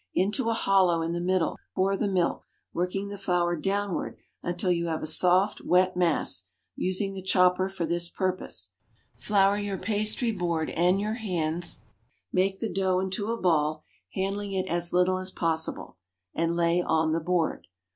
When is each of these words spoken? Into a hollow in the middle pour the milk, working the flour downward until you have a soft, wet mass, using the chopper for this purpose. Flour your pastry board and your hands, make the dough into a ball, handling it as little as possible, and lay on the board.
Into 0.15 0.49
a 0.49 0.55
hollow 0.55 1.03
in 1.03 1.13
the 1.13 1.19
middle 1.19 1.57
pour 1.75 1.95
the 1.95 2.07
milk, 2.07 2.47
working 2.73 3.09
the 3.09 3.19
flour 3.19 3.55
downward 3.55 4.17
until 4.41 4.71
you 4.71 4.87
have 4.87 5.03
a 5.03 5.05
soft, 5.05 5.61
wet 5.63 5.95
mass, 5.95 6.45
using 6.75 7.13
the 7.13 7.21
chopper 7.21 7.69
for 7.69 7.85
this 7.85 8.09
purpose. 8.09 8.73
Flour 9.19 9.59
your 9.59 9.77
pastry 9.77 10.31
board 10.31 10.71
and 10.71 10.99
your 10.99 11.17
hands, 11.21 11.81
make 12.33 12.57
the 12.57 12.67
dough 12.73 12.97
into 12.97 13.27
a 13.29 13.39
ball, 13.39 13.83
handling 14.15 14.53
it 14.53 14.65
as 14.67 14.91
little 14.91 15.19
as 15.19 15.29
possible, 15.29 15.97
and 16.33 16.55
lay 16.55 16.81
on 16.81 17.11
the 17.11 17.19
board. 17.19 17.67